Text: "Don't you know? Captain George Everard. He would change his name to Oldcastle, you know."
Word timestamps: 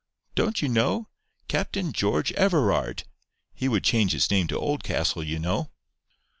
"Don't 0.33 0.63
you 0.63 0.67
know? 0.67 1.09
Captain 1.47 1.93
George 1.93 2.31
Everard. 2.31 3.03
He 3.53 3.67
would 3.67 3.83
change 3.83 4.13
his 4.13 4.31
name 4.31 4.47
to 4.47 4.57
Oldcastle, 4.57 5.21
you 5.23 5.37
know." 5.37 5.69